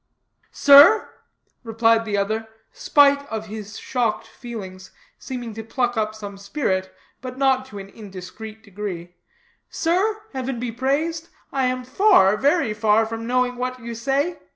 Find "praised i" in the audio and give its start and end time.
10.71-11.65